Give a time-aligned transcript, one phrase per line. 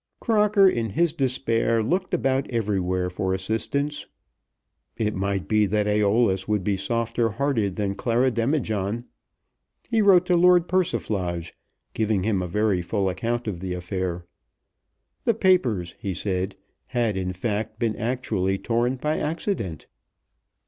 [0.19, 4.07] Crocker in his despair looked about everywhere for assistance.
[4.97, 9.05] It might be that Æolus would be softer hearted than Clara Demijohn.
[9.91, 11.53] He wrote to Lord Persiflage,
[11.93, 14.25] giving him a very full account of the affair.
[15.25, 16.55] The papers, he said,
[16.87, 19.85] had in fact been actually torn by accident.